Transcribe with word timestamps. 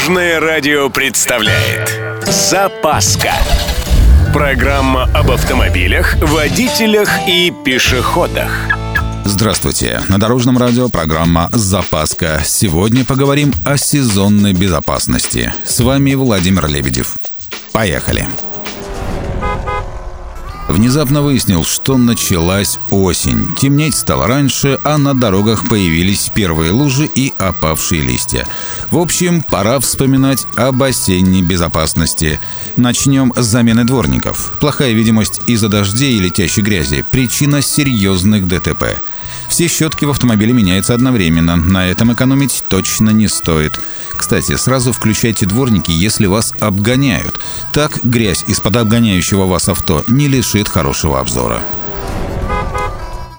Дорожное 0.00 0.40
радио 0.40 0.88
представляет 0.88 2.00
Запаска 2.24 3.32
Программа 4.32 5.04
об 5.14 5.30
автомобилях, 5.30 6.16
водителях 6.22 7.10
и 7.28 7.52
пешеходах 7.66 8.50
Здравствуйте! 9.26 10.00
На 10.08 10.18
Дорожном 10.18 10.56
радио 10.56 10.88
программа 10.88 11.50
«Запаска». 11.52 12.40
Сегодня 12.46 13.04
поговорим 13.04 13.52
о 13.66 13.76
сезонной 13.76 14.54
безопасности. 14.54 15.52
С 15.66 15.80
вами 15.80 16.14
Владимир 16.14 16.66
Лебедев. 16.66 17.18
Поехали! 17.70 18.26
Внезапно 20.70 21.20
выяснил, 21.20 21.64
что 21.64 21.98
началась 21.98 22.78
осень. 22.90 23.56
Темнеть 23.56 23.96
стало 23.96 24.28
раньше, 24.28 24.78
а 24.84 24.98
на 24.98 25.14
дорогах 25.14 25.68
появились 25.68 26.30
первые 26.32 26.70
лужи 26.70 27.10
и 27.12 27.34
опавшие 27.38 28.02
листья. 28.02 28.46
В 28.92 28.98
общем, 28.98 29.42
пора 29.42 29.80
вспоминать 29.80 30.46
об 30.54 30.80
осенней 30.80 31.42
безопасности. 31.42 32.38
Начнем 32.76 33.32
с 33.34 33.44
замены 33.46 33.82
дворников. 33.82 34.58
Плохая 34.60 34.92
видимость 34.92 35.42
из-за 35.48 35.68
дождей 35.68 36.16
и 36.16 36.20
летящей 36.20 36.62
грязи– 36.62 37.04
причина 37.10 37.62
серьезных 37.62 38.46
ДТП. 38.46 39.02
Все 39.50 39.68
щетки 39.68 40.04
в 40.04 40.10
автомобиле 40.10 40.52
меняются 40.52 40.94
одновременно. 40.94 41.56
На 41.56 41.86
этом 41.86 42.12
экономить 42.12 42.62
точно 42.68 43.10
не 43.10 43.28
стоит. 43.28 43.78
Кстати, 44.16 44.56
сразу 44.56 44.92
включайте 44.92 45.44
дворники, 45.44 45.90
если 45.90 46.26
вас 46.26 46.54
обгоняют. 46.60 47.40
Так 47.72 47.98
грязь 48.04 48.44
из-под 48.46 48.76
обгоняющего 48.76 49.46
вас 49.46 49.68
авто 49.68 50.04
не 50.08 50.28
лишит 50.28 50.68
хорошего 50.68 51.20
обзора. 51.20 51.62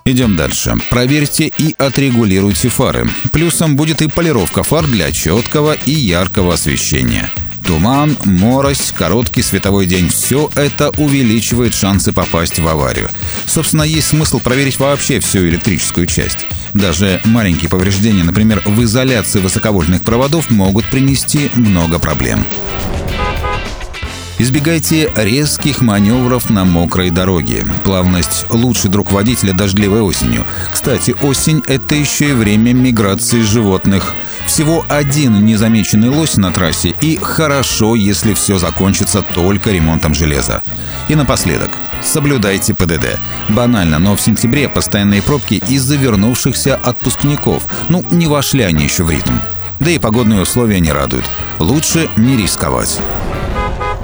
Идем 0.03 0.35
дальше. 0.35 0.75
Проверьте 0.89 1.51
и 1.57 1.73
отрегулируйте 1.77 2.69
фары. 2.69 3.07
Плюсом 3.31 3.75
будет 3.75 4.01
и 4.01 4.09
полировка 4.09 4.63
фар 4.63 4.85
для 4.85 5.11
четкого 5.11 5.73
и 5.73 5.91
яркого 5.91 6.55
освещения. 6.55 7.31
Туман, 7.65 8.17
морось, 8.25 8.91
короткий 8.91 9.43
световой 9.43 9.85
день– 9.85 10.09
все 10.09 10.49
это 10.55 10.89
увеличивает 10.97 11.73
шансы 11.73 12.11
попасть 12.11 12.59
в 12.59 12.67
аварию. 12.67 13.09
Собственно, 13.45 13.83
есть 13.83 14.09
смысл 14.09 14.39
проверить 14.39 14.79
вообще 14.79 15.19
всю 15.19 15.39
электрическую 15.47 16.07
часть. 16.07 16.47
Даже 16.73 17.21
маленькие 17.25 17.69
повреждения, 17.69 18.23
например, 18.23 18.61
в 18.65 18.83
изоляции 18.83 19.39
высоковольтных 19.39 20.03
проводов, 20.03 20.49
могут 20.49 20.85
принести 20.85 21.49
много 21.55 21.99
проблем. 21.99 22.45
Избегайте 24.41 25.11
резких 25.15 25.81
маневров 25.81 26.49
на 26.49 26.65
мокрой 26.65 27.11
дороге. 27.11 27.63
Плавность– 27.83 28.47
лучший 28.49 28.89
друг 28.89 29.11
водителя 29.11 29.53
дождливой 29.53 30.01
осенью. 30.01 30.45
Кстати, 30.73 31.15
осень– 31.21 31.61
это 31.67 31.93
еще 31.93 32.29
и 32.29 32.33
время 32.33 32.73
миграции 32.73 33.41
животных. 33.41 34.15
Всего 34.51 34.83
один 34.89 35.45
незамеченный 35.45 36.09
лось 36.09 36.35
на 36.35 36.51
трассе, 36.51 36.93
и 36.99 37.15
хорошо, 37.15 37.95
если 37.95 38.33
все 38.33 38.57
закончится 38.57 39.21
только 39.21 39.71
ремонтом 39.71 40.13
железа. 40.13 40.61
И 41.07 41.15
напоследок, 41.15 41.69
соблюдайте 42.03 42.73
ПДД. 42.73 43.17
Банально, 43.47 43.97
но 43.97 44.13
в 44.13 44.19
сентябре 44.19 44.67
постоянные 44.67 45.21
пробки 45.21 45.63
из-за 45.69 45.95
вернувшихся 45.95 46.75
отпускников. 46.75 47.63
Ну, 47.87 48.03
не 48.11 48.27
вошли 48.27 48.63
они 48.63 48.83
еще 48.83 49.05
в 49.05 49.09
ритм. 49.09 49.35
Да 49.79 49.89
и 49.89 49.99
погодные 49.99 50.41
условия 50.41 50.81
не 50.81 50.91
радуют. 50.91 51.23
Лучше 51.57 52.09
не 52.17 52.35
рисковать. 52.35 52.99